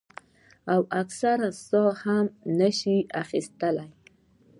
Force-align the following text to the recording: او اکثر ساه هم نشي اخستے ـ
او 0.73 0.81
اکثر 1.01 1.39
ساه 1.67 1.93
هم 2.05 2.25
نشي 2.59 2.97
اخستے 3.21 3.69
ـ 3.93 3.93